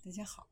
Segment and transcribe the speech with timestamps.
[0.00, 0.48] 大家好，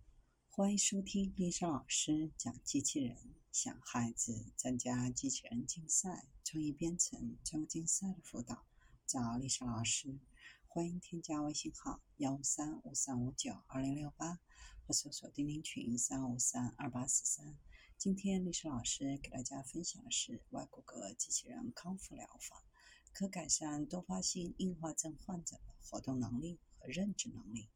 [0.49, 3.17] 欢迎收听丽莎老师讲机器人。
[3.53, 8.67] 想孩子参加机器人竞赛、创意编程、创客竞赛的辅导，
[9.07, 10.19] 找丽莎老师。
[10.67, 14.41] 欢迎添加微信号幺五三五三五九二零六八，
[14.85, 17.57] 或搜索钉钉群三五三二八四三。
[17.97, 22.65] 今天丽莎老师给大家分享的是外骨骼机器人康复疗法，
[23.13, 27.71] 可改善多发性硬化症患者的活动能力和认知能力。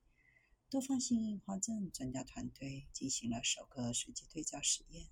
[0.70, 5.08] 多发性硬化症专家团队进行了首个随机对照实验。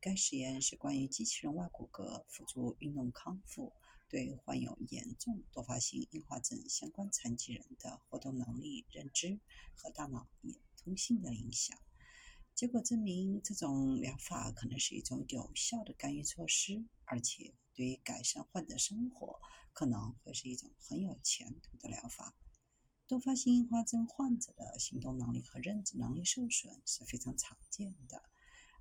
[0.00, 3.72] 该实验是关于机器人外骨骼辅助运动康复
[4.08, 9.40] 对患有严重多发性硬化症相关残疾人的活动能力、认知
[9.74, 11.76] 和大脑眼通信的影响。
[12.54, 19.40] 结果证明，这种疗法可能是一种有效的干预措施，而且对于改善患者生活
[19.72, 22.36] 可能会是一种很有前途的疗法。
[23.10, 28.22] 多发性硬化症患者的行动能力和认知能力受损是非常常见的，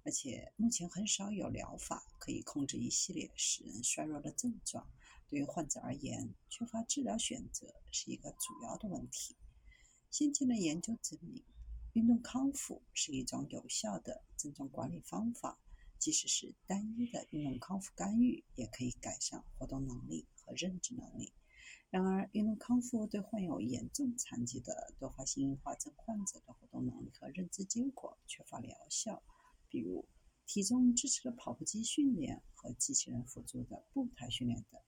[0.04, 4.88] 而且目前很少有疗法可以控制一系列使人衰弱的症状。
[5.28, 9.36] 对于患者而言，缺乏治疗选择是一个主要的问题。
[10.12, 11.44] 先进的研究证明，
[11.94, 15.58] 运动康复是一种有效的症状管理方法，
[15.98, 21.34] 即使是单一的运动康复干预，也可以改善活动能力和认知能力。
[21.92, 29.24] 然而，运动康复对患有严重残疾的多发性硬化症患者的活动能力和认知结果缺乏疗效。
[29.70, 30.08] 比如，
[30.46, 34.80] 体重支持的跑步机训练和机器人辅助的步态训练等，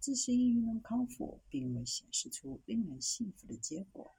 [0.00, 4.12] 自适应运动康复并未显示出令人信服的结果。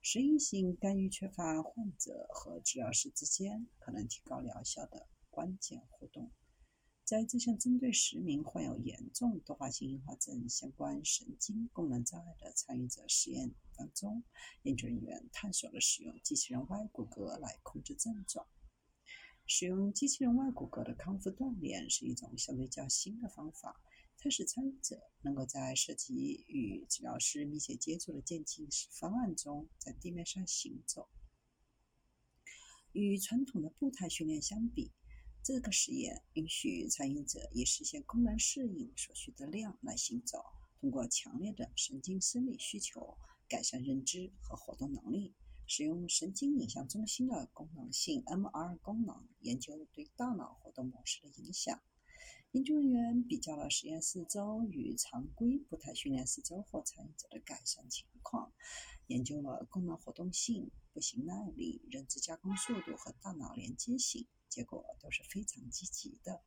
[0.00, 6.03] 适应性干预缺乏患者和治疗师之间可能提高疗效的关键互。
[7.04, 14.24] 在这项针对十名患有严重多发性硬化症相关神经功能障碍的参与者实验当中，
[14.62, 18.46] 研究人员探索了使用机器人外骨骼来控制症状。
[19.46, 23.82] 使用机器人外骨骼的康复锻炼是一种相对较新的方法，
[24.16, 31.06] 它使参与者能够在涉及与治疗师密切接触的渐进式方案中在地面上行走。
[32.92, 34.90] 与传统的步态训练相比，
[35.44, 40.42] 这个实验允许参与者以实现功能适应所需的量来行走，
[40.80, 45.34] 通过强烈的神经生理需求改善认知和活动能力。
[45.66, 51.78] 使用神经影像中心的功能性 MR 功能研究对大脑活动模式的影响。
[52.54, 58.52] 研究人员比较了实验四周与常规步态训练四周后参与者的改善情况，
[59.08, 64.28] 研究了功能活动性、步行耐力、认知加工速度和大脑连接性。
[64.48, 66.42] 结果都是非常积极的。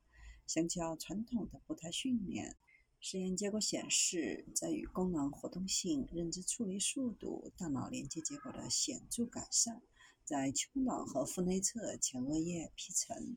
[0.46, 2.56] 相较传统的步态训练，
[3.00, 9.82] 实验结果显示，在与功能活动性、认知处理速度、大脑连接结果的显著改善，
[10.24, 13.36] 在丘脑和腹内侧前额叶皮层。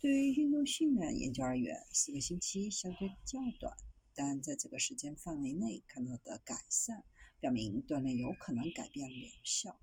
[0.00, 3.76] 对于运动训练研究而言，四个星期相对较短，
[4.14, 7.04] 但在这个时间范围内看到的改善，
[7.38, 9.78] 表明锻炼有可能改变疗效。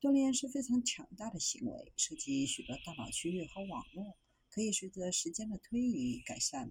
[0.00, 4.16] 锻炼是非常强大的行为，涉及许多大脑区域和网络，
[4.48, 6.64] 可以随着时间的推移改善